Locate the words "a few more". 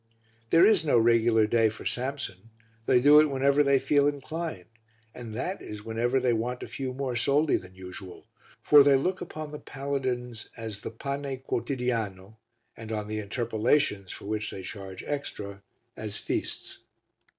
6.63-7.15